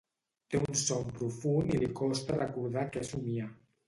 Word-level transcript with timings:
Té 0.53 0.59
un 0.67 0.77
son 0.83 1.11
profund 1.19 1.69
i 1.75 1.81
li 1.83 1.89
costa 1.99 2.39
recordar 2.39 2.87
què 2.97 3.05
somia. 3.11 3.47